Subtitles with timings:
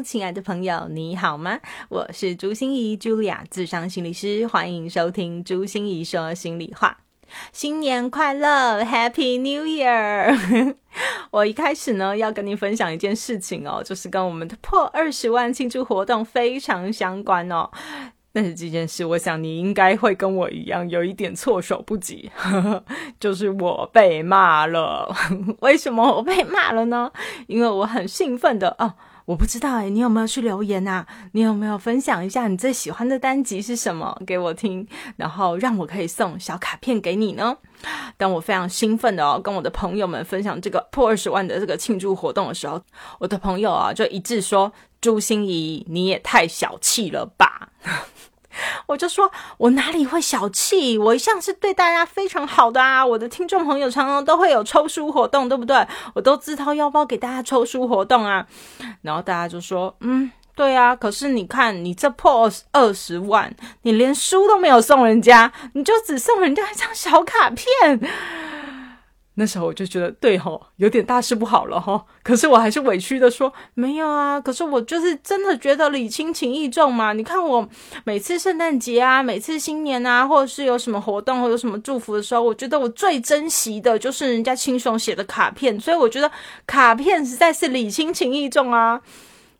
[0.00, 1.58] 亲爱的朋友，你好吗？
[1.88, 6.98] 我是朱心怡，Julia，智商心理师，欢迎收听朱心怡说心里话。
[7.52, 10.76] 新年快乐，Happy New Year！
[11.30, 17.70] 我一开始呢，要跟您分享一件事情哦，就是跟我们的破二十万庆祝活动非常相关哦。
[18.34, 22.30] 但是这件事，我想你应该会跟我一样，有一点措手不及，
[23.20, 25.14] 就是我被骂了。
[25.60, 27.12] 为什么我被骂了呢？
[27.46, 28.94] 因为我很兴奋的哦。
[29.24, 31.06] 我不知道哎，你有没有去留言啊？
[31.32, 37.56] 你有没有分享一下你最喜欢的单集是什么给我听，然后让我可以送小卡片给你呢？
[38.16, 42.80] 当我非常兴奋的哦，跟我的朋友们分享这个破二十万的这个庆祝活动的时候，
[43.18, 47.48] 我的朋友啊就一致说：“朱心怡，你也太小气了吧！”
[48.86, 50.98] 我就说，我哪里会小气？
[50.98, 53.04] 我一向是对大家非常好的啊！
[53.04, 55.86] 我的听众朋友常常都会有抽书活动，对不对？
[56.14, 58.46] 我都自掏腰包给大家抽书活动啊。
[59.02, 60.94] 然后大家就说，嗯，对啊。
[60.94, 68.00] 可是你看，你这破二十万，你连书都没有送人家，你就只送人家一张小卡片。
[69.34, 72.04] 那时候我就觉得对吼，有点大事不好了吼。
[72.22, 74.38] 可是我还是委屈的说没有啊。
[74.38, 77.14] 可是我就是真的觉得礼轻情意重嘛。
[77.14, 77.66] 你看我
[78.04, 85.80] 每次圣诞节啊，每次新年啊，或者是有什么活动或有什么祝福的时候，我觉得我最珍惜的就是人家亲手写的卡片。
[85.80, 86.30] 所以我觉得
[86.66, 89.00] 卡片实在是礼轻情意重啊。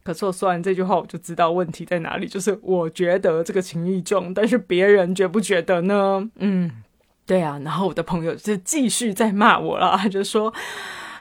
[0.05, 6.29] 可是我说完这句话，我就知道问题在哪里，就是我觉得这个情意重，但是别人觉不觉得呢？
[6.37, 6.71] 嗯。
[7.27, 10.53] 对啊，然后我的朋友就继续在骂我了，他 就说：“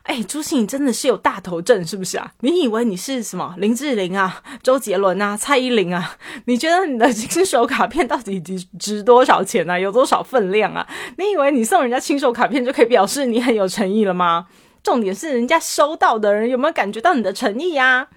[0.04, 2.34] 哎，朱信你真的是有大头症是不是啊？
[2.42, 6.18] 你以为你是什么林志玲啊、周杰伦啊、蔡依林啊？
[6.46, 9.78] 你觉得你的 亲手卡片到底值值多少钱啊？
[9.78, 10.88] 有多少分量啊？
[11.18, 14.48] 你以为你送人家亲手卡片就可以表示你很有诚意了吗？
[14.84, 18.08] 重点是人家收到的人有没有感觉到你的诚意呀？”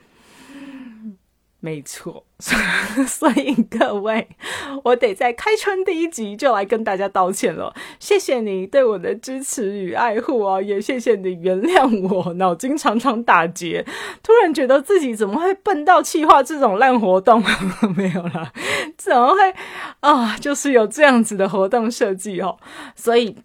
[1.65, 2.23] 没错，
[3.09, 4.29] 所以各位，
[4.83, 7.75] 我得在开春第一集就来跟大家道歉了。
[7.99, 13.83] 谢谢你对我的支持与爱护啊，也谢谢你原谅我脑筋常常打结，
[14.23, 17.43] 突然觉得自己怎么会笨到气化这种烂活动？
[17.97, 18.53] 没有啦，
[18.99, 19.55] 怎么会
[20.01, 20.37] 啊？
[20.37, 22.59] 就是有这样子的活动设计哦，
[22.95, 23.39] 所以。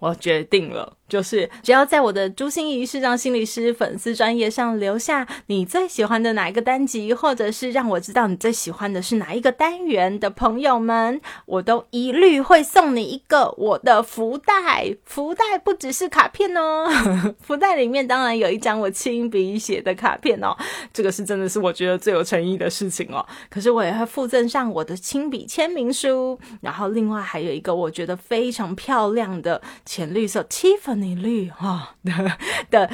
[0.00, 14.96] 我决定了，就是只要在我的朱心怡视障心理师粉丝专业上留下你最喜欢的哪一个单集，或者是让我知道你最喜欢的是哪一个单元的朋友们，我都一律会送你一个我的福袋。
[15.04, 16.86] 福袋不只是卡片哦，
[17.40, 20.54] 福袋里面当然有一张我亲笔写的卡片哦，
[20.92, 23.24] 这个是真的是我觉得最有诚意的事情哦。
[23.48, 29.60] 可是我也会附赠上我的亲笔签名书，然后另外还有一个我觉得非常漂亮的。
[29.84, 32.38] 浅绿色七粉你绿哈的
[32.70, 32.90] 的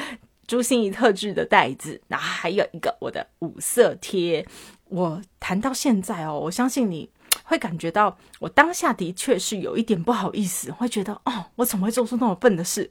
[0.47, 4.45] 朱心怡特制的袋子，然后还有一个我的五色贴。
[4.85, 7.09] 我谈到现在哦，我相信你
[7.43, 12.89] 会感觉到我当下的确是有一点不好意思，会觉得哦，我怎么会做出那么笨的事，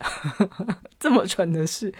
[0.98, 1.94] 这么蠢的事？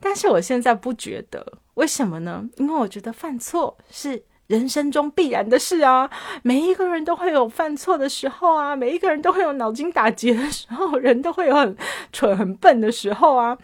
[0.00, 2.48] 但是我现在不觉得，为什么呢？
[2.56, 4.24] 因为我觉得犯错是。
[4.46, 6.10] 人生中必然的事啊，
[6.42, 11.76] 每一个人都会有犯错的时候啊，每一个人都会有脑筋打结的时候，人都会有很
[12.12, 13.58] 蠢、很笨的时候啊。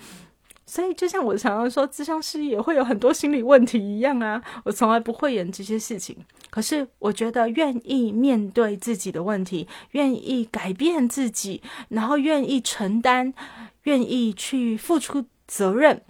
[0.64, 4.42] 所以，就像我常常说，智商师也会有很多心理问题一样啊。
[4.64, 6.16] 我从来不会演这些事情，
[6.48, 11.60] 可是我觉得愿意面对自己的问题，愿意改变自己，
[11.90, 13.34] 然后愿意承担，
[13.82, 16.00] 愿意去付出责任，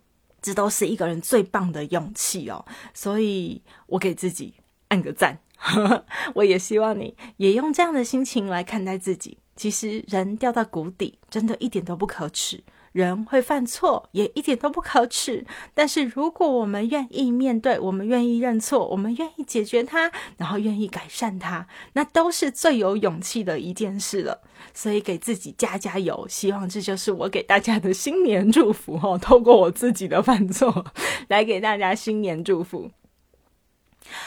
[0.40, 2.64] 这都是一个人最棒的勇气哦。
[2.94, 4.54] 所以我给自己。
[4.92, 5.38] 按个赞，
[6.36, 9.38] 我也希望你也用这样的心情来看待自己。
[9.56, 12.62] 其实人掉到谷底，真的一点都不可耻。
[12.92, 15.46] 人会犯错，也一点都不可耻。
[15.72, 24.42] 但是如果我们愿意面对，我们愿意认错，我们愿意解决它，然后愿意改善它，那都是最有勇气的一件事了。
[24.74, 29.16] 所以给自己加加油，希望这就是我给大家的新年祝福哦。
[29.16, 30.84] 透过我自己的犯错，
[31.28, 32.90] 来给大家新年祝福。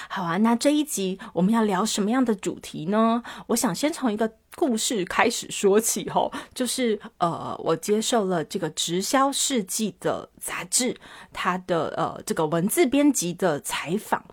[0.10, 3.24] 好啊，那这一集我们要聊什么样的主题呢？
[3.48, 10.96] 我想先从一个故事开始说起，吼，就是呃，我接受了这个《直销世纪》的杂志，
[11.34, 14.24] 它的呃这个文字编辑的采访。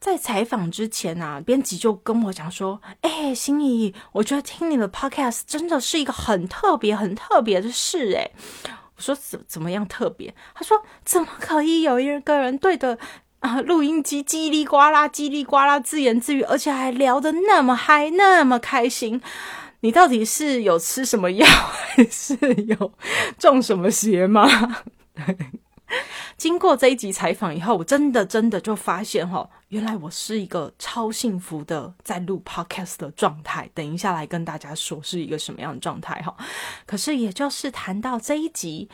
[0.00, 8.32] 在采访之前啊，编辑就跟我讲说：“哎，心怡，我觉得听你的 podcast 真的是一个很特别、很特别的事。”哎，
[8.96, 10.34] 我说怎怎么样特别？
[10.56, 12.98] 他说：“怎么可以有一个人对着
[13.42, 19.20] 啊录音机叽里呱啦、叽里呱啦自言自语，而且还聊得那么嗨、那么开心？
[19.80, 22.92] 你到底是有吃什么药，还是有
[23.36, 24.48] 中什么邪吗？”
[26.38, 33.68] 经过这一集采访以后，我真的真的就发现哈，原来我是一个超幸福的在录 podcast 的状态。
[33.74, 36.34] 等一下来跟大家说是一个什么样的状态哈。
[36.86, 38.88] 可是也就是谈到这一集。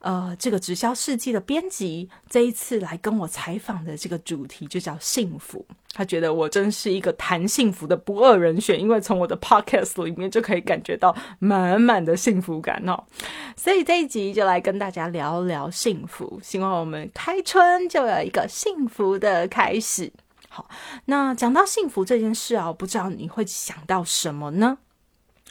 [0.00, 5.64] 呃，这个直销世纪的编辑这一次来跟我采访的这个主题就叫幸福。
[5.92, 13.04] 他觉得我真是一个谈幸福的不二人选，因为从我的 podcast 里面就可以感觉到满满的幸福感哦。
[13.56, 20.12] 所以这一集就来跟大家聊聊幸福，希望我们开春就有一个幸福的开始。
[20.48, 20.68] 好，
[21.04, 24.78] 那讲到幸福这件事啊，不知道你会想到什么呢？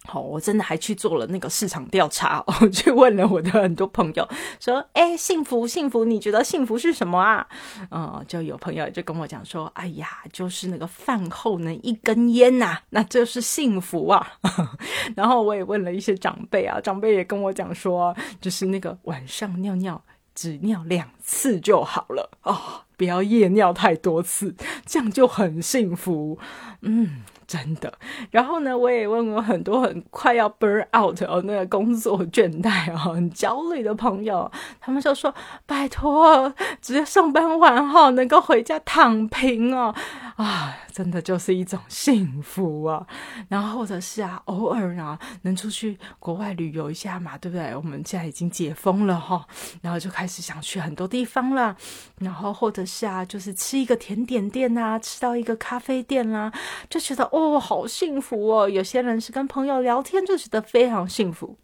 [0.10, 4.28] 好，我真的还去做了那个市场调查，我去问了我的很多朋友，
[4.60, 7.48] 说：“哎，幸福，幸福，你觉得幸福是什么啊？”
[7.92, 14.34] 嗯，就有朋友就跟我讲说：“哎呀，就是那个饭后呢一根烟呐，那就是幸福啊。
[15.16, 20.02] ”然后我也问了一些长辈啊，长辈也跟我讲说，就是那个晚上尿尿
[20.34, 24.56] 只尿两次就好了啊，不要夜尿太多次，
[24.88, 26.40] 这样就很幸福。
[26.82, 27.22] 嗯。
[27.50, 27.92] 真的，
[28.30, 34.50] 然后呢，我也问过很多很快要 burn out 哦，那个工作倦怠哦，很焦虑的朋友，
[34.80, 35.34] 他们就说
[35.66, 39.96] ：“拜托，直接上班完哈，能够回家躺平哦，
[40.44, 43.06] 啊，真的就是一种幸福啊。”
[43.50, 47.76] 然后或者是啊，偶尔啊，能出去国外旅游一下嘛，对不对？
[47.76, 49.46] 我们现在已经解封了哈，
[49.82, 51.76] 然后就开始想去很多地方了。
[52.20, 56.52] 然后或者是啊，就是吃一个甜点店啊，吃到一个咖啡店啦，
[56.90, 57.20] 就觉得。
[57.32, 58.70] 哦，好幸福哦！
[58.70, 61.58] 有些人是跟朋友聊天就觉得非常幸福。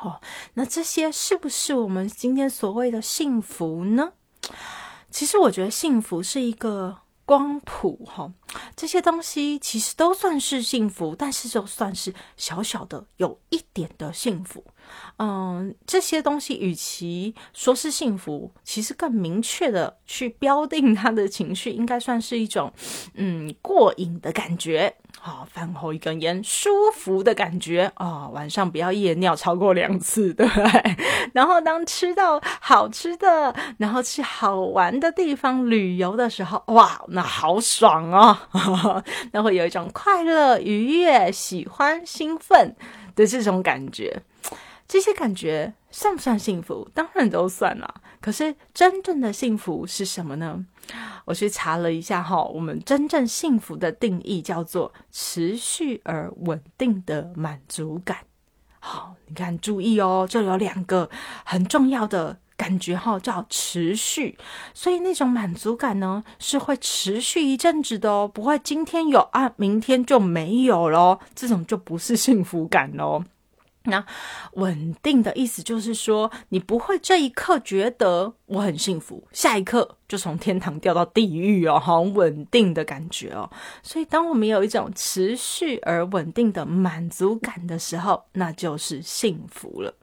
[0.00, 0.20] 哦，
[0.54, 4.12] 那这些是不是我们今天所谓的幸福呢？
[5.10, 8.32] 其实我觉得幸福是一个光谱哈，
[8.74, 14.64] 这些东西其实都算是幸福，但是就算是小小的有一点的幸福。
[15.18, 22.72] 嗯，这些东西与其说是幸福，其实更明确的去标定他的情绪，应该算是一种
[23.14, 24.94] 嗯过瘾的感觉。
[25.20, 28.28] 好，饭后一根烟，舒服的感觉啊！
[28.28, 30.96] 晚上不要夜尿超过两次，对不对？
[31.34, 38.38] 然后当吃到好吃的，然后去好玩的地方旅游的时候，哇，那好爽哦！
[39.32, 42.76] 那会有一种快乐、愉悦、喜欢、兴奋
[43.16, 44.22] 的这种感觉。
[44.88, 46.88] 这些感觉算不算幸福？
[46.94, 47.94] 当然都算啦。
[48.20, 50.64] 可是真正的幸福是什么呢？
[51.26, 58.16] 我去查了一下哈，我们真正幸福的定义叫做持续而稳定的满足感。
[58.80, 61.10] 好，你看，注意哦，这有两个
[61.44, 64.38] 很重要的感觉哈，叫持续。
[64.72, 71.20] 所以那种满足感呢，是会持续一阵子的哦，不会今天有啊，明天就没有咯。
[71.34, 73.22] 这种就不是幸福感喽。
[73.88, 74.04] 那
[74.52, 83.50] 稳定的意思就是说，你不会这一刻觉得我很幸福，下一刻就从天堂掉到地狱哦，好稳定的感觉哦。
[83.82, 89.94] 所以，当我们有一种持续而稳定的满足感的时候，那就是幸福了。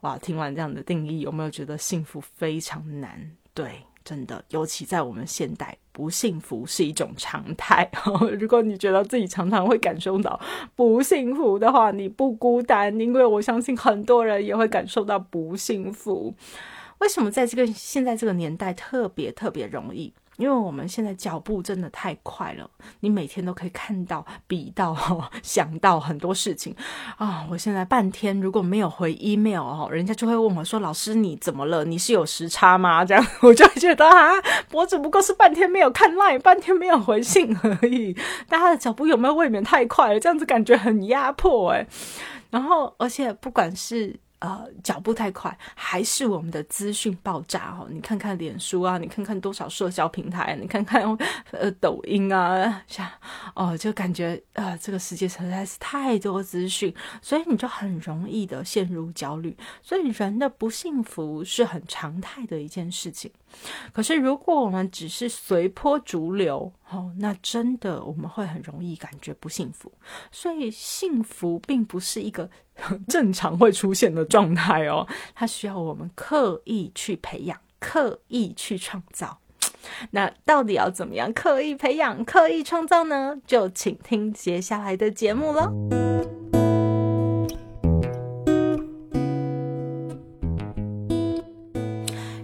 [0.00, 3.32] 哇，听完这样的定义，有没有觉得幸福非常难？
[3.54, 3.84] 对。
[4.04, 7.88] 真的，尤其在我们现代，不幸福是一种常态。
[8.40, 10.40] 如果你觉得自己常常会感受到
[10.74, 16.34] 不幸福的话，你不孤单，因为我相信很多人也会感受到不幸福。
[16.98, 20.12] 为什么在这个现在这个年代特别特别容易？
[20.36, 22.68] 因为我们现在脚步真的太快了，
[23.00, 24.96] 你每天都可以看到、比到、
[25.42, 26.74] 想到很多事情
[27.18, 27.46] 啊！
[27.50, 31.84] 我现在半天如果没有回 email 哦，人家就会问我说：“老师你怎么了？
[31.84, 34.32] 你是有时差吗？”这样我就觉得啊，
[34.72, 38.16] 我只不过是半天没有看 line，半天没有回信而已。
[38.48, 40.18] 大家的脚步有没有未免太快了？
[40.18, 41.86] 这样子感觉很压迫诶。
[42.50, 44.18] 然后而且不管是。
[44.42, 47.86] 呃，脚步太快，还是我们的资讯爆炸哦？
[47.88, 51.04] 你看看脸书啊，你看看多少社交平台，你看看
[51.52, 53.08] 呃抖音啊，像
[53.54, 59.56] 哦，就感觉呃，这个世界实在是太多资讯，所以你就很容易的陷入焦虑。
[59.80, 63.30] 所以人的不幸福是很常态的一件事情。
[63.92, 69.92] 可是如果我们只是随波逐流，哦，那真的我们会很容易感觉不幸福。
[70.30, 72.48] 所以幸福并不是一个。
[73.06, 79.38] 正常会出现的状态哦，它需要我们刻意去培养，刻意去创造。
[80.12, 83.36] 那到底要怎么样刻意培养、刻意创造呢？
[83.46, 86.31] 就请听接下来的节目喽。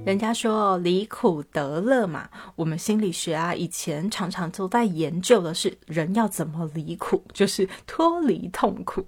[0.08, 9.04] 人家说离苦得乐嘛，我们心理学啊，以前常常都在研究的是人要怎么离苦，就是脱离痛苦。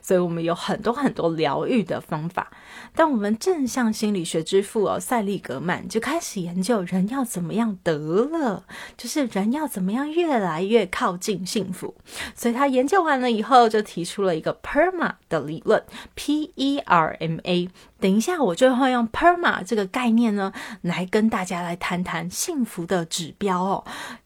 [0.00, 2.50] 所以我们有很多很多疗愈的方法，
[2.94, 8.64] 但我们正向心理学之父哦，塞利格曼就开始研究人要怎么样得了，
[8.96, 11.94] 就是人要怎么样越来越靠近幸福。
[12.34, 15.82] 所以他研究完了以后，就提出了一个 PERMA 的理论
[16.14, 17.68] ，P E R M A。
[18.00, 20.52] 等一下，我就会用 PERMA 这个概念呢，
[20.82, 23.84] 来跟大家来谈谈幸福的指标哦。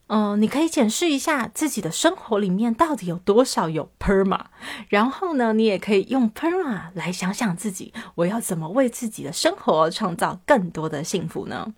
[0.09, 4.41] 嗯，你可以检视一下自己的生活里面到底有多少有 PERMA，
[4.89, 11.73] 然后呢，你也可以用 PERMA 来想想自己，我要怎么为自己的生活创造更多的幸福呢？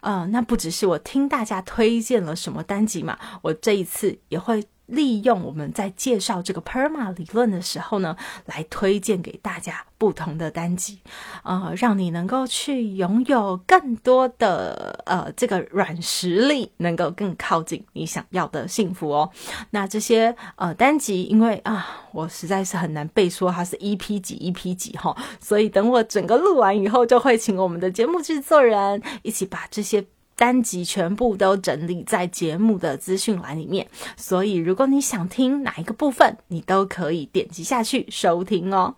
[0.00, 4.66] 呃，那不只是我听大家推荐了什么单集嘛，我这一次也会。
[4.90, 8.16] 利用我们在介绍这个 PERMA 理论的时候呢，
[8.46, 10.98] 来推荐给大家不同的单集，
[11.42, 19.30] 呃，让你能够去拥有更多的呃这个软实力，能够更靠近你想要的幸福哦。
[19.70, 30.04] 那这些呃单集，因为啊，我实在是很难背说它是 EP 几 EP 几哈，所以等我整个录完以后，就会请我们的节目制作人一起把这些。
[30.40, 38.94] 单集全部都整理在节目的资讯栏里面，所以如果你想听哪一个部分，你都可以点击下去收听哦。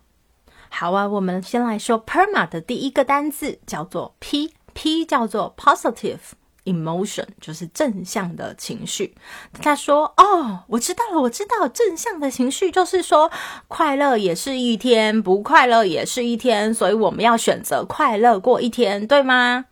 [0.69, 6.19] 好啊，我们先来说 PERMA 的第一个单字，叫做 P，P 叫做 Positive
[6.63, 9.13] Emotion，就是正向的情绪。
[9.61, 13.29] 他说：“哦，我知道了，我知道，正向的情绪就是说，
[13.67, 19.65] 快乐也是一天，不快乐也是一天，所以我们要选择快乐过一天，对吗？”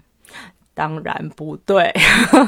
[0.73, 1.93] 当然不对，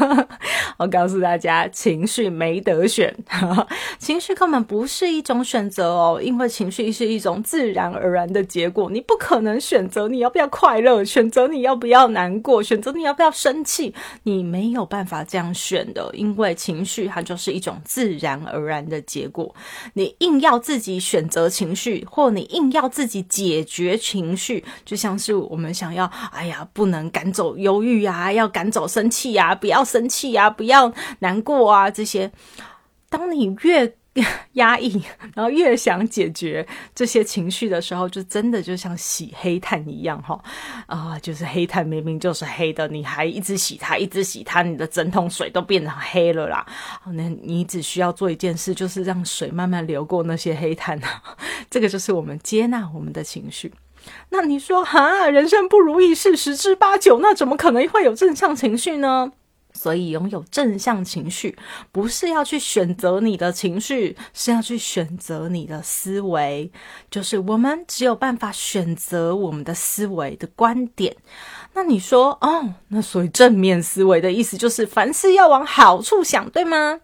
[0.79, 3.13] 我告诉大家，情绪没得选，
[3.99, 19.53] 情绪根本不是一种选择哦，因为情绪是一种自然而然的结果，你不可能选择你要不要快乐，选择你要不要难过，选择你要不要生气，你没有办法这样选的，因为情绪它就是一种自然而然的结果，
[19.93, 28.12] 你硬要自己选择情绪，或你硬要自己解决情绪，就像是我们想要，哎呀，不能赶走忧郁啊。
[28.13, 29.55] 啊，要赶走生气呀！
[29.55, 30.49] 不要生气呀！
[30.49, 31.89] 不要难过啊！
[31.89, 32.31] 这些，
[33.09, 33.95] 当你越
[34.53, 35.01] 压抑，
[35.33, 40.39] 然后越想解决这些情绪的时候，就真的就像洗黑炭一样哈
[40.85, 41.17] 啊！
[41.19, 46.63] 就是黑炭明明就是黑的，你还一直洗它，一直洗它，你的整桶水都变成黑了啦。
[47.07, 51.23] 那你只需要做一件事，就是让水慢慢流过那些黑炭啊。
[51.71, 53.73] 这个就是我们接纳我们的情绪。
[54.29, 59.31] 那你说哈，人生不如意事十之八九，那怎么可能会有正向情绪呢？
[59.75, 61.57] 所以拥有正向情绪，
[61.91, 66.71] 不是要去选择你的情绪，是要去选择你的思维。
[67.09, 71.17] 就是我们只有办法选择我们的思维的观点。
[71.73, 76.99] 那你说哦，那所以正面思维的意思就是凡事要往好处想，对吗？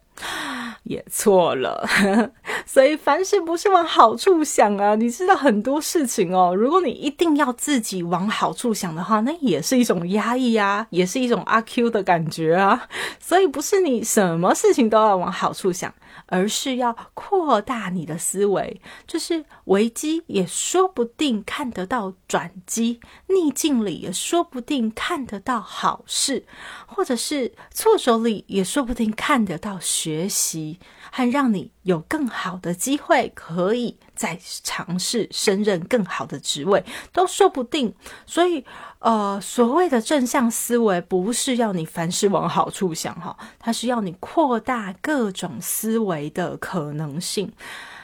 [0.84, 1.88] 也错了，
[2.66, 4.96] 所以凡事不是往好处想啊！
[4.96, 12.88] 你知道很多事情哦，如果你一定要自己往好处想的话，那也是一种压抑啊，也是一种阿 Q 的感觉啊。
[13.20, 15.94] 所以不是你什么事情都要往好处想。
[16.32, 26.46] 而是要扩大你的思维，就是危机也说不定看得到转机，逆境里也说不定看得到好事，
[26.86, 30.80] 或者是挫折里也说不定看得到学学习，
[31.12, 34.00] 还让你有更好的机会可以。
[34.16, 37.94] 再尝试升任更好的职位都说不定，
[38.26, 38.66] 所以
[39.00, 47.54] 呃，所谓的正向思维不是要你凡事往好处想哈，它是要你扩大各种思维的可能性，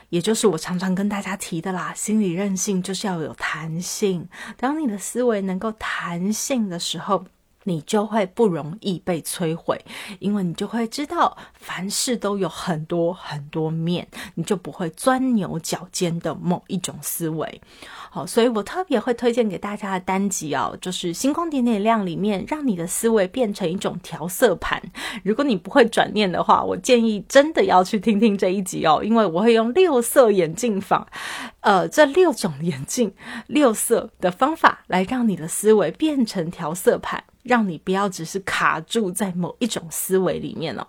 [0.07, 4.29] 也就是我常常跟大家提的啦，心理韧性就是要有弹性。
[4.55, 7.25] 当你的思维能够弹性的时候。
[7.65, 9.79] 你就会不容易被摧毁，
[10.19, 17.61] 因为你就会知道凡事都有很多很多面，你就不会钻牛角尖的某一种思维。
[18.09, 24.81] 好，所以我特别会推荐给大家的单集哦，就是《星光点点亮》里面，让你的思维变成一种调色盘。
[25.23, 31.05] 如果你不会转念的话，我建议真的要去听听这一集哦，因为我会用六色眼镜法，
[31.59, 33.13] 呃，这六种眼镜
[33.47, 37.21] 六色的方法来让你的思维变成调色盘。
[37.45, 40.85] 让你不要只是卡住在某一种思维里面哦。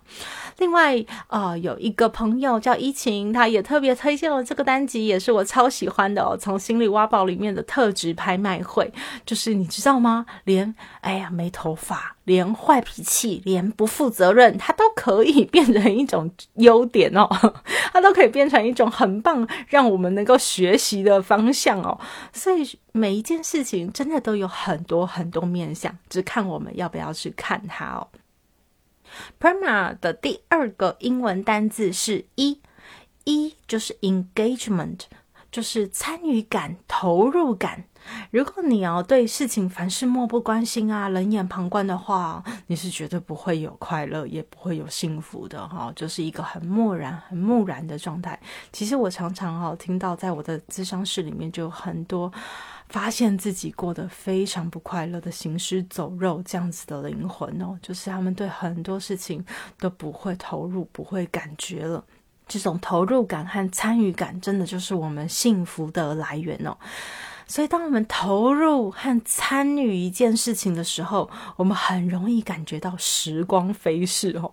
[0.57, 6.35] 另外，呃，有一个朋友叫依晴，他也特别推荐了这个单集，也是我超喜欢的哦。
[6.35, 8.91] 从心理挖宝里面的特质拍卖会，
[9.25, 10.25] 就是你知道吗？
[10.43, 12.16] 连哎呀没头发。
[12.27, 17.25] 连坏脾气、连不负责任，它都可以 变成一种优点哦，
[17.93, 21.97] 它都可以变成一种很棒，让我们能够学习的方向哦。
[22.33, 28.05] 所以每一件事情真的都有很多很多面向，只看我们要不要去看它哦。
[29.39, 32.59] Perma 的第二个英文单字是一，
[33.23, 35.03] 一就是 engagement，
[35.49, 37.85] 就是参与感、投入感。
[38.31, 48.39] 如果你要对事情凡事漠不关心啊，冷眼旁观的话，你是绝对不会有快乐，也不会有幸福的哈，就是一个很漠然、很木然的状态。
[48.71, 52.31] 其实我常常哈听到，在我的咨商室里面，就有很多
[52.89, 59.45] 发现自己过得非常不快乐的行尸走肉这样子的灵魂哦，就是他们对很多事情
[59.79, 62.03] 都不会投入，不会感觉了。
[62.47, 66.77] 这种投入感和参与感，真的就是我们幸福的来源哦。
[67.47, 74.51] 所以，当我们投入和参与一件事情的时候，我们很容易感觉到时光飞逝哦。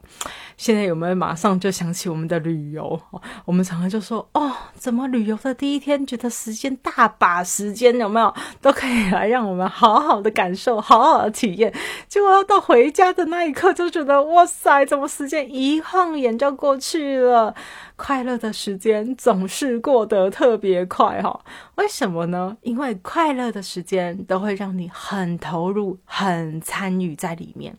[0.56, 3.00] 现在有没有马上就想起我们的旅游？
[3.44, 8.32] 我们常常就说：“哦，怎么旅游的第一天觉得时间大把时间有没有
[8.62, 11.74] 都可以来让我们好好的感受、好好的体验？”
[12.08, 17.54] 结果到回家的那一刻，就觉得：“哇塞，怎么时间一晃眼就过去了？
[17.96, 21.40] 快乐的时间总是过得特别快哈。
[21.76, 22.56] 为什么呢？
[22.62, 27.76] 因为快乐的时间都会让你很投入、很参与在里面，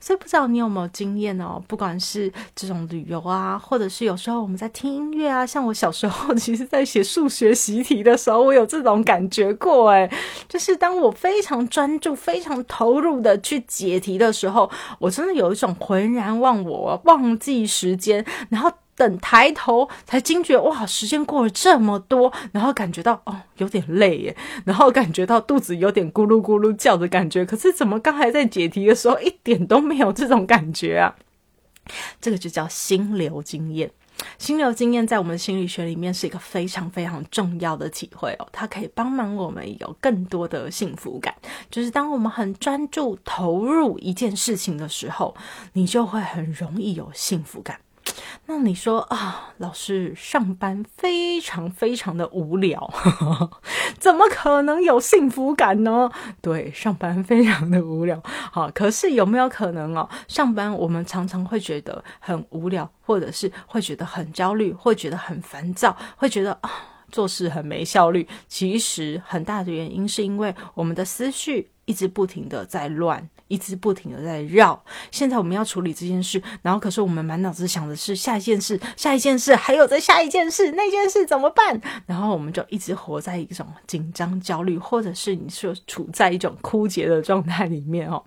[0.00, 1.62] 所以不知道你有没有经验哦？
[1.68, 9.90] 不管是这种旅游啊，或者是有时候我们在听音乐啊，像我小时候， 其实在写数学习题的时候，我有这种感觉过。
[9.90, 10.10] 诶，
[10.48, 18.72] 就是当我非常专注、非常投入的去解题的时候，我真的有一种浑然忘我、忘记时间，然后。
[18.96, 27.44] 等抬头才惊觉，哇，时间过了这么多，然后感觉到哦，有点累耶，然后感觉到肚子有点咕噜咕噜叫的感觉。
[27.44, 31.14] 可是怎么刚才在解题的时候一点都没有这种感觉啊？
[32.20, 33.90] 这个就叫心流经验。
[34.38, 41.34] 心流经验在我们心理学里面是一个非常非常重要的体会哦，它可以帮忙我们有更多的幸福感。
[41.70, 45.36] 就是当我们很专注投入一件事情的时候，
[45.74, 47.78] 你就会很容易有幸福感。
[48.48, 52.88] 那你说啊，老师上班非常非常的无聊，
[53.98, 56.08] 怎么可能有幸福感呢？
[56.40, 58.22] 对，上班非常的无聊。
[58.24, 60.08] 好，可是有没有可能哦？
[60.28, 66.70] 上班我们常常会觉得很无聊，或者是会觉得很焦虑，会觉得很烦躁，会觉得啊
[67.10, 68.28] 做事很没效率。
[68.46, 73.28] 其实很大的原因是因为我们的思绪一直不停的在乱。
[73.48, 81.80] 一直不停的在绕，现在我们要处理这件事，然后可是我们满脑子想的是下一件事，下一件事，还有再下一件事，那件事怎么办？
[82.06, 88.22] 然后我们就一直活在一种紧张、焦虑，或者是你说处在一种枯竭的状态里面哦。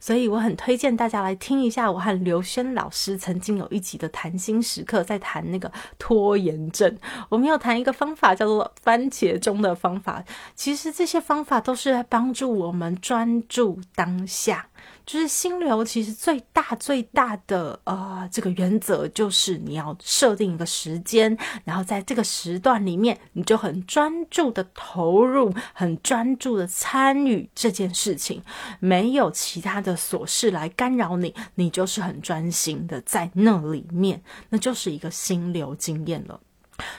[0.00, 6.96] 所以我很推荐大家来听一下，我和刘轩老师曾经有一集的谈心时刻，在谈那个拖延症。
[7.28, 10.22] 我们要谈一个方法，叫做番茄钟的方法。
[10.54, 14.68] 其实这些方法都是帮助我们专注当下。
[15.08, 28.42] 就是心流，其实最大最大的呃这个原则就是你要设定一个时间，然后在这个时段里面，你就很专注的投入，很专注的参与这件事情，
[28.80, 36.38] 没有其他的琐事来干扰你，你就是很专心的在那里面，那就是一个心流经验了。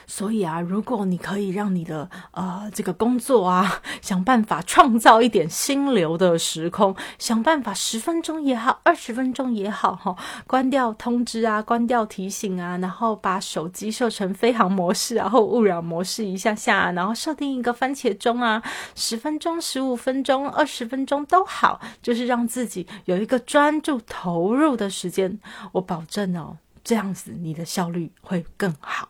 [0.06, 10.16] 所以啊，如果你可以让你的呃这个工作啊，想办法创造一点心流的时空，想办法十分钟也好，二十分钟也好，哈，
[10.46, 18.62] 关掉通知啊，关掉提醒啊，然后把手机设成飞行模式，然后勿扰模式一下下，然后设定一个番茄钟啊，
[18.94, 25.38] 十分钟、十五分钟、二十分钟都好，就是让自己有一个专注投入的时间。
[25.72, 29.08] 我保证哦，这样子你的效率会更好。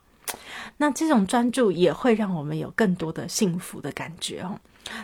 [0.81, 4.59] 那这种专注也会让我们有更多的幸福的感觉哦。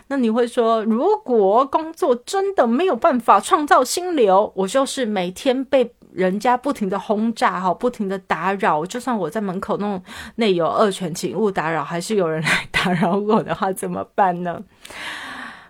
[0.07, 10.01] 那你会说，如果工作真的没有办法创造心流，我就是每天被人家不停的轰炸哈，不停的打扰，就算我在门口弄
[10.35, 14.59] 内有恶犬，请勿打扰，还是有人来打扰我的话，怎么办呢？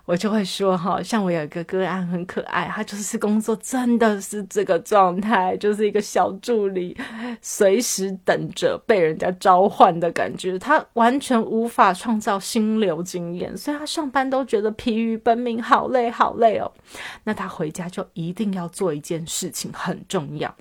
[0.08, 6.96] 我就会说哈，像我有一个个案很可爱，他就是工作真的是这个状态，就是一个小助理，
[7.42, 16.72] 随时等着被人家召唤的感觉，他完全无法创造心流经验，所以他上班都觉得疲于奔命，好累好累哦。
[17.26, 20.56] 那他回家就一定要做一件事情，很重要。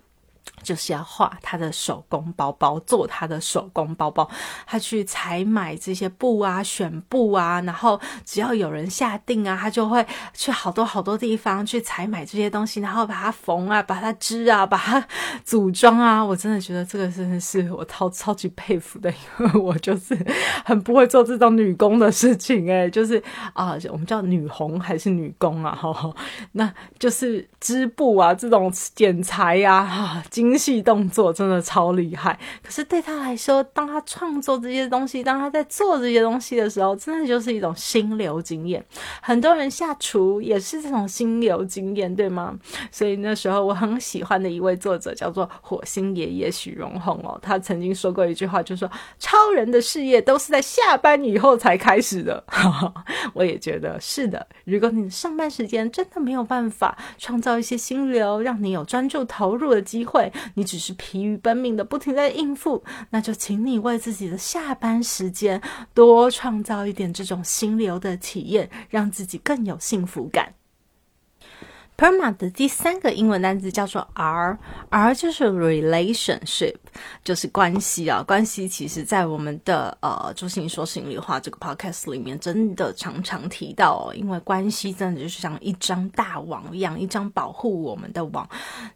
[0.62, 4.28] 就是要画他的手工包包，做他的手工包包。
[4.66, 15.04] 他去采买这些布啊，选布啊，然后只要有人下定啊，他就会去好多好多地方去采买这些东西，然后把它缝啊，把它织啊，把它
[15.44, 16.24] 组装啊。
[16.24, 20.16] 我真的觉得这个真的是我超超级佩服的，因为我就是
[20.64, 25.74] 很不会做这种女工的事情哎，就是啊，我们叫女红还是女工啊？
[25.74, 26.12] 哈，
[26.52, 30.56] 那就是织布啊，这种剪裁呀，哈，精。
[30.66, 38.84] 细动作真的超厉害，可是对他来说，当他创作这些东西，当他在做这些东西的时候，真的就是一种心流经验。
[39.20, 42.52] 很多人下厨也是这种心流经验，对吗？
[42.90, 52.42] 所以那时候我很喜欢的一位作者叫做火星爷爷许荣宏哦，他曾经说过一句话，就说超人的事业都是在下班以后才开始的。
[53.34, 54.44] 我也觉得是的。
[54.64, 60.32] 如果你上班时间真的没有办法创造一些心流，让你有专注投入的机会。
[60.54, 65.60] 你只是疲于奔命的，不停在应付，那就请你为自己的下班时间
[65.94, 70.54] 多创造一点这种心流的体验，让自己更有幸福感。
[71.96, 76.74] Perma 的第三个英文单词叫做 R，R 就是 relationship，
[77.24, 78.22] 就是关系啊。
[78.26, 84.14] 关系其实，在我们的呃，朱心说心里话这个 podcast 里面，真的常常提到哦。
[84.14, 88.48] 因为关系真的就是像一张大网一样，一张保护我们的网。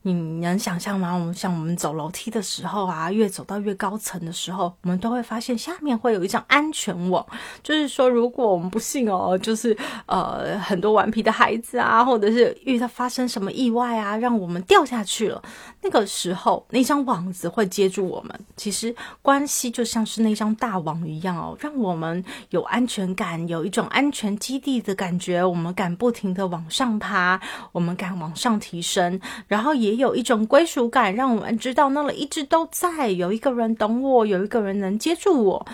[0.03, 1.13] 你能想象吗？
[1.13, 7.25] 我们像我们走楼梯的时候啊，越走到越高层的时候，我们都会发现下面会有一张安全网。
[7.63, 15.43] 就是说，如果我们不幸哦，就是呃，很多顽皮的孩子啊，或者是遇到发生什么意外啊，让我们掉下去了？
[15.83, 18.41] 那个时候，那张网子会接住我们。
[18.57, 25.45] 其实关系就像是那张大网一样哦，让我们有安全感，有一种安全基地的感觉。
[25.45, 27.41] 我们敢不停的往上爬，
[27.73, 35.67] 我们敢往上提升，然后也有一种归属感，让我们知道那里一直都在，有一个人懂我，有一个人能接住我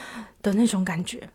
[0.42, 1.28] 的那种感觉。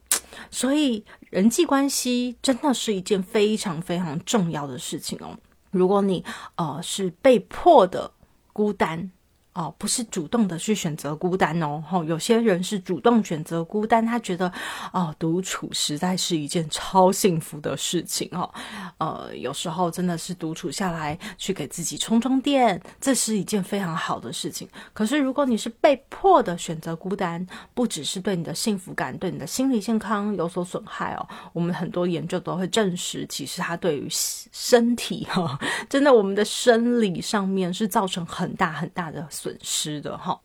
[0.50, 5.38] 所以，人际关系真的是一件非常非常重要的事情哦。
[5.70, 6.24] 如果你
[6.56, 8.12] 呃是被迫的
[8.52, 9.12] 孤单
[9.54, 14.50] 哦，不是主动的去选择孤单哦，吼，有些人是主动选择孤单，他觉得
[14.94, 18.50] 哦，独处实在是一件超幸福的事情哦，
[18.98, 24.66] 呃，有时候真的是独处下来去给自己充充电，这是一件非常好的事情。
[24.94, 31.28] 可是如果你是被迫的选择孤单，不只是对你的幸福感，对你的心理健康有所损害哦。
[31.52, 35.60] 我们很多研究都会证实，其实它对于身体哈，
[35.90, 39.28] 真的我们的生理上面是造成很大很大的。
[39.42, 40.40] 损失的哈，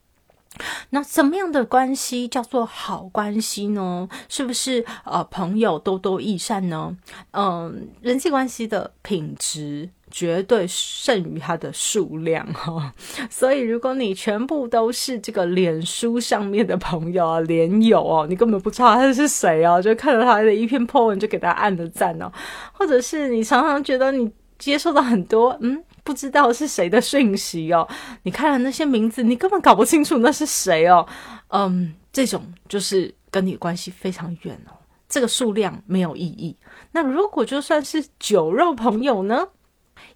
[0.88, 4.08] 那怎么样的关系叫做好关系呢？
[4.26, 6.96] 是不是呃朋友多多益善呢？
[7.32, 12.94] 嗯，人际关系的品质绝对胜于它的数量哈。
[13.28, 22.32] 所以如果你全部都是这个脸书上面的朋友啊，连友哦，你根本不知道他是谁哦，就看到他的一篇 po 文就给他按了赞哦，
[22.72, 25.84] 或者是你常常觉得你接受到很多嗯。
[26.06, 27.86] 不知道是谁的讯息哦，
[28.22, 31.04] 你看了那些名字，你根本搞不清楚那是谁哦。
[31.48, 34.72] 嗯，这种就是跟你关系非常远哦，
[35.08, 36.56] 这个数量没有意义。
[36.92, 39.48] 那如果就算是酒肉朋友呢？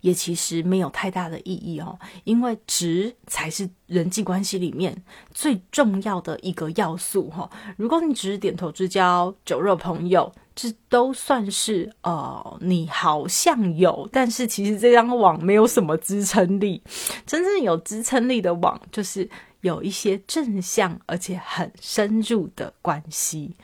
[0.03, 4.95] 也其实没有太大的意义哦，因为值才是人际关系里面
[5.33, 7.51] 最重要的一个要素哈。
[7.77, 10.31] 如果你只是点头之交、酒肉朋友，
[10.63, 16.83] 这都算是呃，你好像有，但是其实这张网没有什么支撑力。
[17.25, 19.27] 真正有支撑力的网，就是
[19.63, 23.57] 有一些正向而且很深入的关系。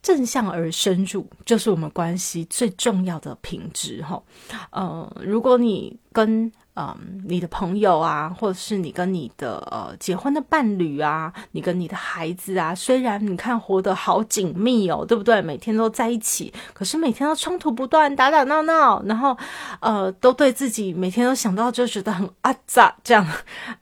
[0.00, 4.22] 正向而深入，就是我们关系最重要的品质哈。
[4.70, 15.42] 呃，如果你跟嗯，你的朋友啊，或者是你跟你的呃结婚的伴侣啊，你跟你的孩子啊，虽然你看活得好紧密哦，对不对？
[15.42, 19.36] 每天都在一起，可是每天都冲突不断，打打闹闹，然后
[19.80, 23.26] 呃，都对自己每天都想到就觉得很阿杂这样，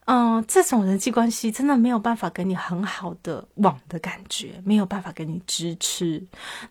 [0.06, 6.20] 嗯，这种人际关系真的没有办法给你很好的网的感觉，没有办法给你支持。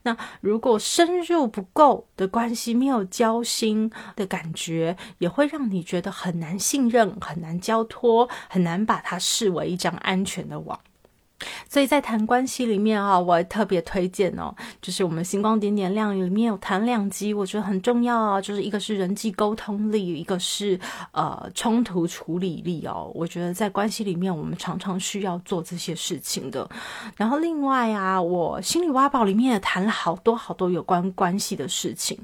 [0.01, 6.08] 那如果深入不够的关系，没有交心的感觉，也会让你觉得。
[6.11, 10.79] 很难信任，很难交托，很难把它视为一张安全的网。
[11.69, 20.79] 所以在谈关系里面啊，我特别推荐哦，就是我们星光点点亮里面有谈两集，我觉得很重要啊，就是一个是人际沟通力，一个是
[21.11, 23.11] 呃冲突处理力哦。
[23.15, 26.69] 我觉得在关系里面，我们常常需要做这些事情的。
[27.15, 32.17] 然后另外啊，我心理挖宝里面也谈了好多好多有关关系的事情，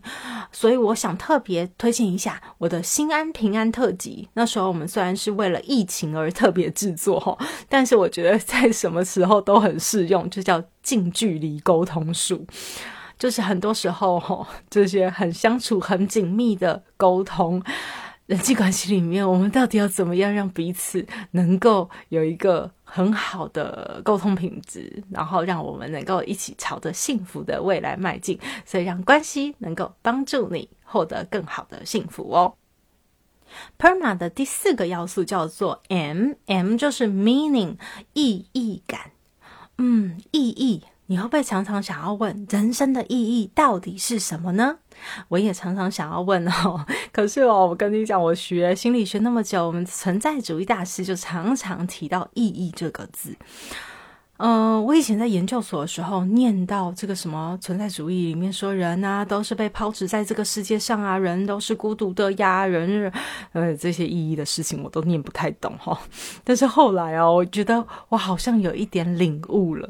[0.51, 4.27] 所以我想特别推荐一下我的心安平安特辑。
[4.33, 7.37] 那时候我们虽然是为了疫情而特别制作哈，
[7.69, 12.45] 但是我觉得在什么时候都很适用，就叫近距离沟通术。
[13.17, 17.63] 就是很多时候哈，这些很相处很紧密的沟通
[18.25, 32.53] 人际关系里面，我们到底要怎么样让彼此能够有一个很好的沟通品质，然后让我们能够一起朝着幸福的未来迈进，所以让关系能够帮助你获得更好的幸福哦。
[33.77, 37.77] Perma 的第四个要素叫做 M，M 就是 meaning
[38.13, 39.11] 意义感。
[39.77, 44.77] 嗯，意义，你会不会常常想要问人生的意义到底是什么呢？
[45.27, 46.85] 我也常常想要问哦。
[47.11, 53.35] 可是哦，我跟你讲，我学心理学那么久，我们存在主义大师就常常提到意义这个字。
[54.37, 63.09] 嗯，我以前在研究所的时候，念到这个什么存在主义里面说人啊都是被抛掷在这个世界上啊，人都是孤独的呀，人
[63.53, 65.97] 呃这些意义的事情我都念不太懂哈。
[66.43, 69.89] 但是后来啊，我觉得我好像有一点领悟了，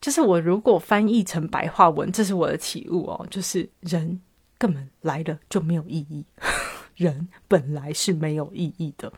[0.00, 4.18] 就是我如果翻译成白话文，这是我的体悟哦，就是人
[4.56, 6.24] 根本来了就没有意义，
[6.96, 9.12] 人本来是没有意义的，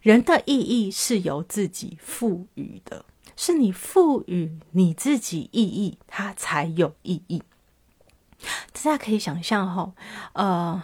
[0.00, 3.04] 人的意义是由自己赋予的。
[3.36, 7.42] 是你赋予你自己意义，它才有意义。
[8.72, 9.92] 大家可以想象哈，
[10.32, 10.82] 呃，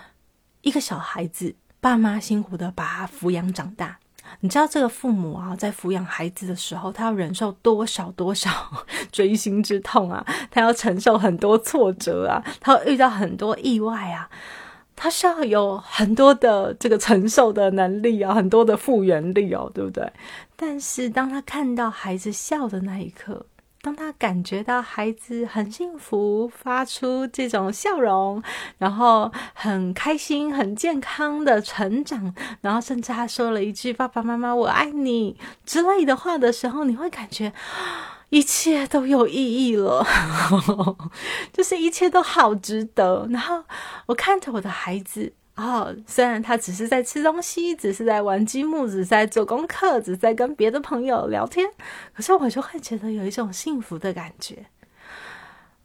[0.63, 3.99] 一个小孩子，爸妈辛苦的把他抚养长大，
[4.41, 8.51] 你知道这个父母啊，在抚养孩子的时候，他要忍受多少多少
[9.11, 14.31] 锥心之痛啊，他要承受很多挫折啊，他要遇到很多意外啊。
[15.01, 20.13] 他需要有很多的这个承受的能力啊，很多的复原力哦，对不对？
[20.61, 23.47] 但是当他看到孩子笑的那一刻，
[23.81, 28.43] 当他感觉到孩子很幸福，发出这种笑容，
[28.77, 37.53] 然后很开心、很健康的成长，然后甚至他说了一句“爸爸妈妈，我爱你”之类的话的时候，你会感觉。
[38.31, 40.07] 一切都有意义了，
[41.51, 43.27] 就是一切都好值得。
[43.31, 43.65] 然后
[44.05, 51.69] 我看着我的孩子，哦，虽然他只是在吃东西，只是在玩积木，只是在做功课，只是在跟别的朋友聊天，
[52.15, 54.67] 可是我就会觉得有一种幸福的感觉。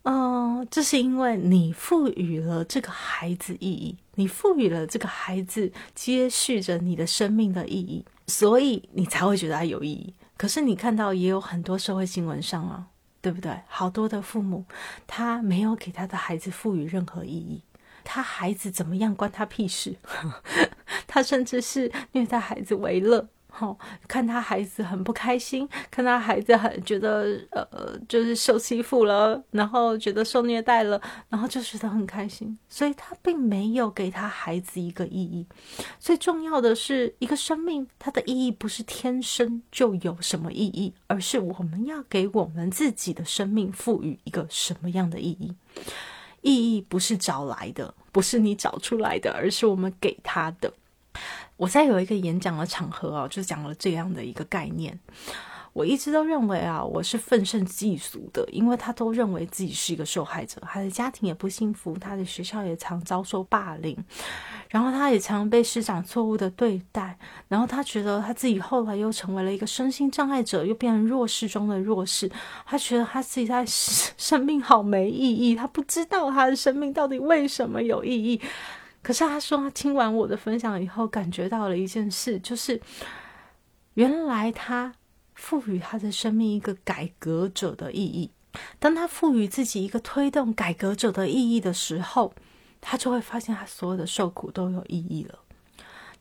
[0.04, 10.14] 嗯，这是因为你赋予了这个孩子意义，你赋予了这个孩子接续着你的生命的意义，所以你才会觉得他有意义。
[10.38, 12.86] 可是你看到也有很多社会新闻上啊，
[13.22, 13.60] 对不对？
[13.68, 14.66] 好多的父母
[15.08, 17.64] 他没有给他的孩子赋予任何意义，
[18.04, 19.96] 他孩子怎么样关他屁事？
[21.08, 23.28] 他甚至是虐待孩子为乐。
[23.56, 35.46] 好，看他孩子很不开心，看他孩子很觉得呃，就是受欺负了，然后觉得受虐待了，然后就觉得很开心，所以他并没有给他孩子一个意义。
[36.00, 45.54] 最重要的是，一个生命它的意义不是天生就有什么意义，而是我们要给我们自己的生命赋予一个什么样的意义。
[46.44, 50.72] 意义不是找来的，不是你找出来的，而是我们给他的。
[51.58, 55.00] 我在有一个演讲的场合啊，就讲了这样的一个概念。
[55.74, 63.98] 我一直都认为啊，我是愤世嫉俗的，因为他都认为自己是一个受害者，他的家庭也不幸福，他的学校也常遭受霸凌，
[64.70, 72.30] 然后他也常被师长错误的对待，然后他觉得他自己后来又成为了一个身心障碍者，又变成弱势中的弱势，
[72.68, 78.40] 他觉得他自己在生 命好没意义，他不知道他的生命到底为什么有意义。
[79.02, 82.80] 可是他说，他听完我的分享以后，感觉到了一件事，就是
[83.96, 84.94] 原来他
[85.44, 88.32] 赋予他的生命一个改革者的意义。
[88.80, 92.34] 当他赋予自己一个推动改革者的意义的时候，
[92.80, 95.38] 他就会发现他所有的受苦都有意义了。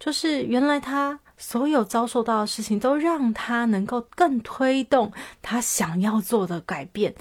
[0.01, 7.15] 就是原来他所有遭受到的事情，都让他能够更推动他想要做的改变。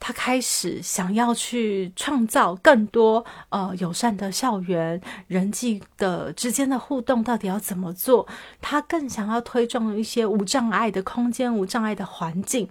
[0.00, 8.26] 他开始想要去创造更多呃友善的校园，人际的之间的互动到底要怎么做？
[8.60, 12.68] 他更想要推动一些无障碍的空间、无障碍的环境。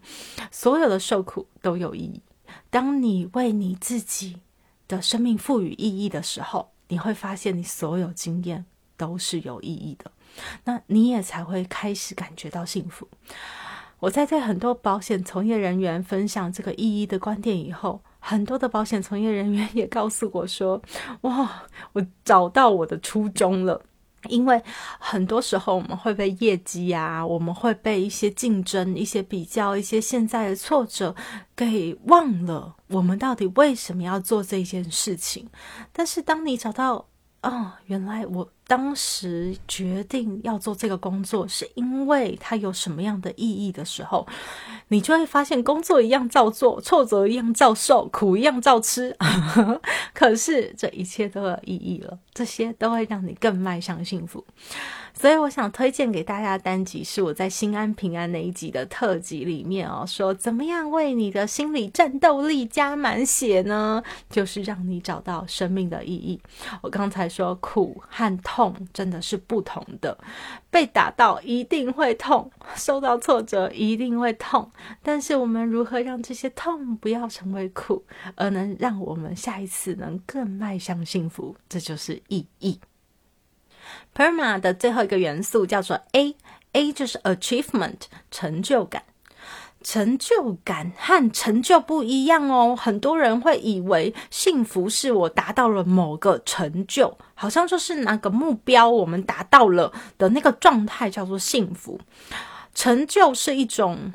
[0.52, 2.22] 所有的受苦都有意义。
[2.70, 4.38] 当你为你自己
[4.88, 10.10] 的生命赋予意义的时候，你会发现你所有经验都是有意义的。
[10.63, 13.08] 那你也才会开始感觉到幸福。
[14.00, 20.82] 我在在很多保险从业人员分享这个意义的观点以后，很多的保险从业人员也告诉我说
[21.22, 23.82] ：“哇，我找到我的初衷了。”
[24.30, 24.62] 因为
[25.00, 31.16] 很多时候我们会被业绩啊，我们会被一些竞争、一些比较、一些现在的挫折
[31.56, 35.48] 给忘了，我们到底为什么要做这件事情？
[35.94, 37.08] 但是当你找到，
[37.42, 38.50] 哦，原来我。
[38.68, 44.28] 当时决定要做这个工作，是因为它有什么样的意义的时候，
[44.90, 49.16] 你就会发现工作一样照做，挫折一样照受，苦一样照吃。
[50.14, 54.46] 可是这一切都有意义了，这些都会让你更迈向幸福。
[55.20, 64.04] 所以我想推荐给大家的单集是我在心安平安那一集的特辑里面哦，说怎么样为你的心理战斗力加满血呢？
[64.30, 66.40] 就是让你找到生命的意义。
[66.84, 70.16] 我刚才说苦和痛真的是不同的，
[70.70, 81.56] 被打到一定会痛，受到挫折一定会痛，但是我们如何让这些痛不要成为苦，而能让我们下一次能更迈向幸福？
[81.68, 82.80] 这就是意义。
[84.16, 89.04] Perma 的最后一个元素叫做 A，A 就是 achievement 成就感。
[89.84, 92.76] 成就感和成就不一样哦。
[92.76, 102.02] 很多人会以为幸福是我达到了某个成就，好像就是那个目标我们达到了的那个状态叫做幸福。
[102.74, 104.12] 成就是一种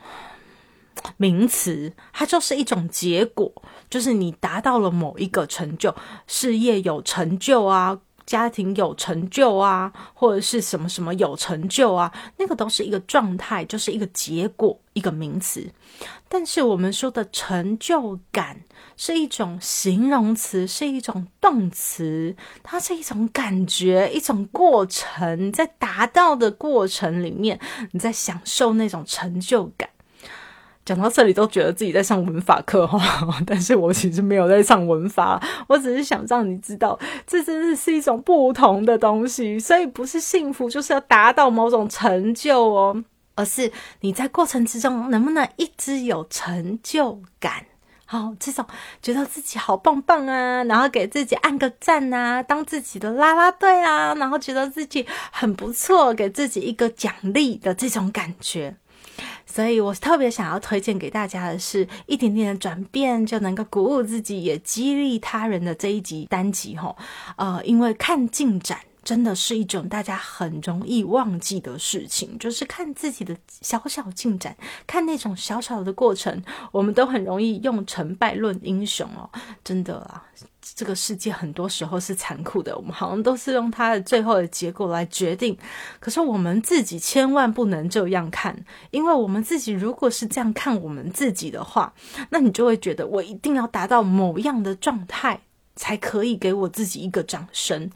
[1.17, 3.51] 名词，它就是一种结果，
[3.89, 5.95] 就是你达到了某一个成就，
[6.27, 7.99] 事业有成就啊。
[8.27, 15.69] 家庭有成就啊，或者是什么什么有成就啊，那个都是一个状态，就是一个结果，一个名词。
[16.29, 18.63] 但是我们说的成就感
[18.97, 27.61] 是一种形容词，是一种动词，它是一种感觉，一种过程，在达到的过程里面，
[27.93, 29.89] 你在享受那种成就感。
[30.85, 33.01] 讲到这里都觉得自己在上文法课哈，
[33.47, 43.05] 但是我其实没有在上文法，我只是想让你知道，这真的是一种不同的东西，所以不是幸福就是要达到某种成就哦，
[43.37, 47.65] 而是你在过程之中能不能一直有成就感，
[48.05, 48.67] 好，这种
[49.01, 58.75] 觉得自己好棒棒啊，然后给自己按个赞啊，当自己的啦啦队啊，然后觉得自己很不错，给自己一个奖励的这种感觉。
[59.47, 66.95] 所以我特别想要推荐给大家的是一点点的转变就能够鼓舞自己，也激励他人的这一集单集哈。
[67.37, 79.29] 呃，因为看进展真的是一种大家很容易忘记的事情，就是看自己的小小进展，看那种小小的过程，我们都很容易用成败论英雄哦，
[79.65, 80.25] 真的啊。
[80.77, 85.59] 这个世界很多时候是残酷的，我们好像都是用它的最后的结果来决定。
[85.99, 88.57] 可是我们自己千万不能这样看，
[88.93, 91.93] 因为我们自己如果是这样看我们自己的话，
[92.31, 95.41] 那你就会觉得我一定要达到某样的状态，
[95.75, 97.91] 才可以给我自己一个掌声。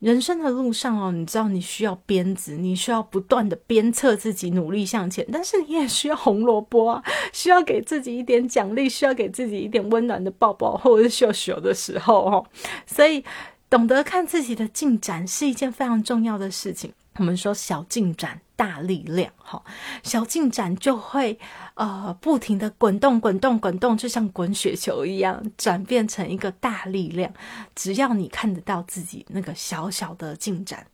[0.00, 12.46] 人生的路上哦，你知道你需要鞭子，你需要不断的鞭策自己努力向前，但是你也需要红萝卜啊，需要给自己一点奖励，需要给自己一点温暖的抱抱或者是秀秀的时候哦，
[12.86, 13.24] 所以
[13.68, 16.92] 懂得看自己的进展是一件非常重要的事情。
[17.16, 19.62] 我们说小进展大力量，哈，
[20.02, 21.38] 小进展就会
[21.74, 27.32] 呃不停的滚动滚动滚动，就像滚雪球一样，转变成一个大力量。
[27.76, 30.84] 只要你看得到自己那个小小的进展。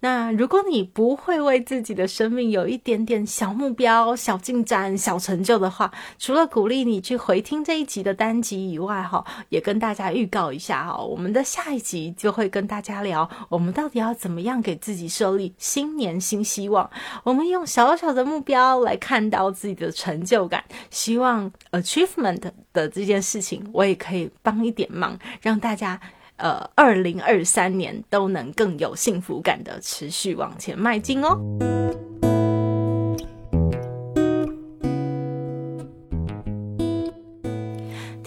[0.00, 16.90] 那如果你不会为自己的生命有一点点小目标、小进展、小成就的话，除了鼓励你去回听这一集的单集以外，哈，也跟大家预告一下哈，我们的下一集就会跟大家聊，我们到底要怎么样给自己设立新年新希望。
[17.22, 26.00] 我们用小小的目标来看到自己的成就感，希望 achievement 的这件事情，我也可以帮一点忙，让大家。
[26.42, 31.38] 呃，二零二三年都能更有幸福感的持续往前迈进哦。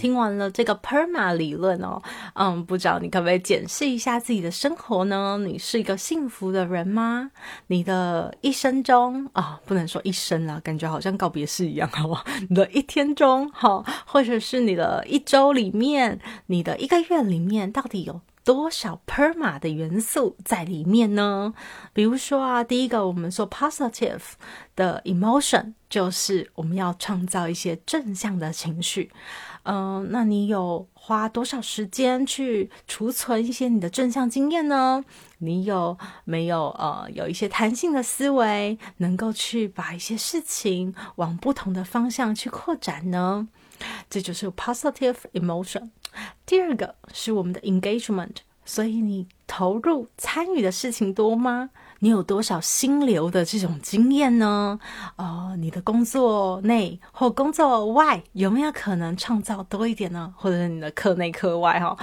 [0.06, 2.00] 听完了这个 PERMA 理论哦，
[2.34, 5.36] 嗯，不知道你可不可以检视一下自己的生活呢？
[5.44, 7.32] 你是一个幸福的人吗？
[7.66, 12.24] 你的一生中啊，不能说一生啦，感觉好像告别式一样，好不好？
[12.48, 21.52] 你的一天中，哈，或者是你的一周里面，你的一个月里面，到底有多少 perma 的元素在里面呢？
[21.92, 24.20] 比如说啊，第一个我们说 positive
[24.76, 29.10] 的 emotion 就是我们要创造一些正向的情绪。
[29.68, 35.04] 嗯，那你有花多少时间去储存一些你的正向经验呢？
[35.38, 43.48] 你有没有呃有一些弹性的思维，能够去把一些事情往不同的方向去扩展呢？
[44.08, 45.90] 这就是 positive emotion。
[46.46, 51.70] 第二个是我们的 engagement，所以你投入参与的事情多吗？
[52.00, 54.78] 你有多少心流的这种经验呢？
[55.16, 60.34] 呃，你的工作内或工作外有没有可能创造多一点呢？
[60.36, 61.96] 或者是你的课内课外哈，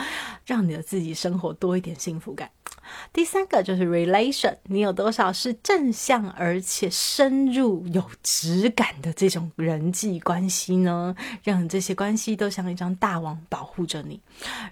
[0.46, 2.50] 让你的自己生活多一点幸福感？
[3.12, 11.16] 第三个就是 relation，你有多少是正向而且深入有质感的这种人际关系呢？
[11.44, 14.20] 让这些关系都像一张大网保护着你。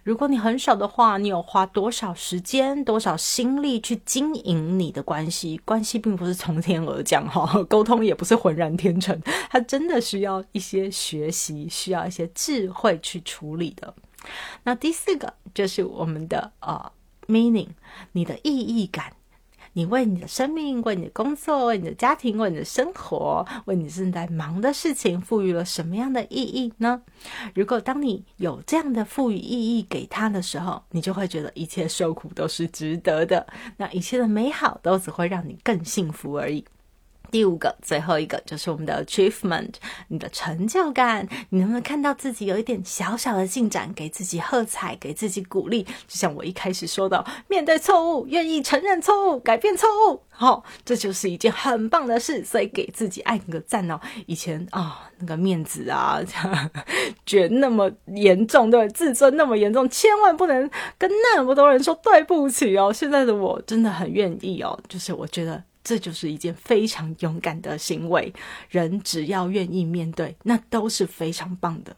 [0.04, 5.58] 如果你很少的话，你有花多少时间、多少心力去经营你的关系？
[5.66, 9.20] 关系并不是从天而降哈， 沟通也不是浑然天成，
[9.50, 13.94] 它真的需要一些学习，需要一些智慧去处理的。
[14.64, 16.92] 那第四个就是我们的呃。
[17.32, 17.70] meaning，
[18.12, 19.14] 你的意义感，
[19.74, 27.02] 你为你的生命、为你的工作、为你的家庭、为你的生活、为你正在忙的事情，赋予了什么样的意义呢？
[27.56, 36.66] 如果当你有这样的赋予意义给他的时候，你就会觉得一切受苦都是值得的，那一切的美好都只会让你更幸福而已。
[37.32, 39.74] 第五个，最后一个就是我们的 achievement，
[40.10, 45.84] 你的成就感，你能不能看到自己有一点小小的进展，给自己喝彩，给自己鼓励？
[45.84, 54.00] 就像我一开始说的，面对错误，愿意承认错误，改变错误，好，这就是一件很棒的事，所以给自己按个赞哦。
[54.26, 56.20] 以前啊，那个面子啊，
[57.26, 62.92] 觉那么严重，对自尊那么严重，千万不能跟那么多人说对不起哦。
[62.92, 65.64] 现在的我真的很愿意哦，就是我觉得。
[65.84, 68.34] 这就是一件非常勇敢的行为。
[68.70, 71.96] 人只要愿意面对，那都是非常棒的。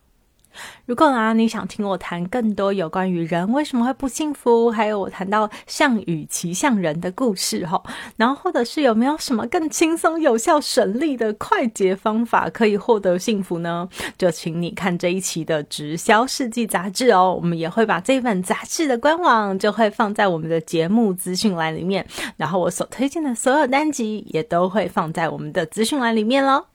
[0.85, 7.81] 如果啊，你想听我谈更多有关于人为什么会不幸福，还有我谈到项羽骑象人的故事哈，
[8.17, 13.87] 然后或者是有没有什么更轻松、有效、省力的快捷方法可以获得幸福呢？
[14.17, 17.33] 就请你看这一期的《直销世纪》杂志哦。
[17.33, 22.05] 我们也会把这本杂志的官网就会放在我们的节目资讯栏里面，
[22.37, 26.72] 然后我所推荐的所有单集也都会放在我们的资讯栏里面喽。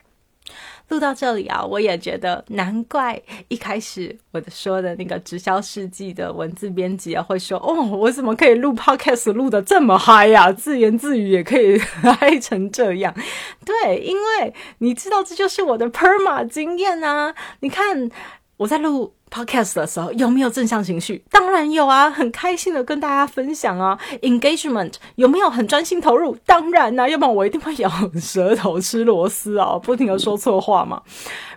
[0.89, 10.51] 录到这里啊，我也觉得难怪一开始我的说的那个直销世纪的文字编辑啊会说哦，我怎么可以录 podcast 录的这么嗨呀？
[10.51, 13.15] 自言自语也可以嗨成这样？
[13.65, 17.35] 对，因为你知道这就是我的 perma 经验啊！
[17.61, 18.09] 你看
[18.59, 19.15] 我在录。
[19.31, 21.23] Podcast 的时候有没有正向情绪？
[21.31, 23.99] 当然有啊，很开心的跟大家分享啊。
[24.23, 26.35] Engagement 有没有很专心投入？
[26.47, 31.03] 当然啦，要不然我一定会咬舌头吃螺丝啊，不停的说错话嘛。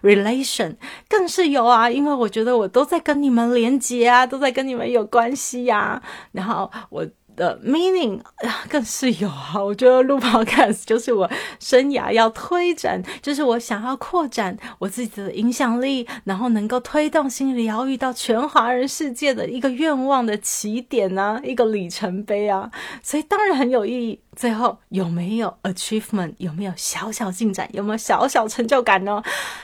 [0.01, 0.75] Relation
[1.07, 6.03] 更是有啊，因为我觉得我都在跟你们连接啊，都在跟你们有关系呀。
[6.33, 7.07] 然后我。
[7.41, 8.21] 的 meaning
[8.69, 9.55] 更是有啊！
[9.55, 11.27] 我觉得录 podcast 就是我
[11.59, 22.69] 生涯要推展，就是我想要扩展我自己的影响力，然后能够推动心理疗愈到全华人世界的一个愿望的起点啊，一个里程碑啊！
[23.01, 24.19] 所以当然很有意义。
[24.33, 26.33] 最后有没有 achievement？
[26.37, 27.69] 有没有小小进展？
[27.73, 29.21] 有没有小小成就感呢？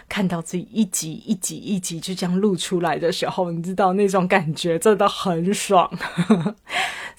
[0.09, 5.89] 看到自己一集一集一集就这样录出来的时候，你知道那种感觉真的很爽。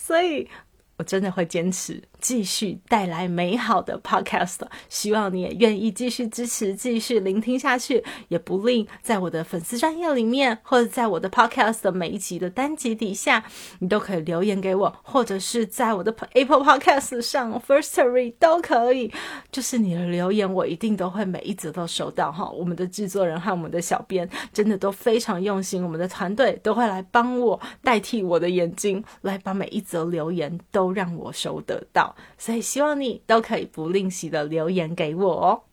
[0.09, 0.49] 所以，
[0.97, 2.03] 我真的会坚持。
[2.21, 4.59] 继续带来美好的 podcast，
[4.89, 13.45] 希望你也愿意继续支持、继续聆听下去，也不吝在我的粉丝专页里面，或者在我的 podcast 的每一集的单集底下，
[13.79, 19.13] 你都可以留言给我，或者是在我的 Apple Podcast 上 Firstory 都可以。
[19.51, 22.51] 就是你的留言，我一定都会每一则都收到哈。
[22.51, 32.08] 我们的制作人和我们的小编真的都非常用心，我们的团队都会来帮我代替我的眼睛，来把每一则留言都让我收得到。
[32.37, 35.68] 所以希望你都可以不吝惜的留言给我哦。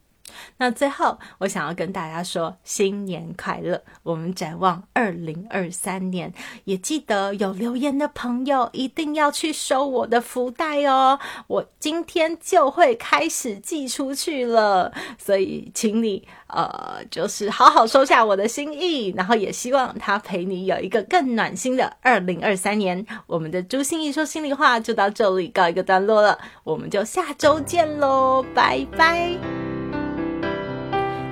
[0.57, 3.81] 那最后，我想要跟大家说新年快乐！
[4.03, 6.33] 我们展望二零二三年，
[6.65, 11.19] 也记得有留言的朋友一定要去收我的福袋哦。
[11.47, 23.05] 我今天就会开始寄出去了，所以请你呃，就是好好收下我的心意，然后也希望他陪你有一个更暖心的二零二三年。
[23.27, 29.74] 我们的朱心怡说心里话就到这里告一个段落了，我们就下周见喽，拜拜。